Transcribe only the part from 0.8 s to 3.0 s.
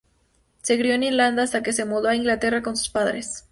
en Irlanda hasta que se mudó a Inglaterra con sus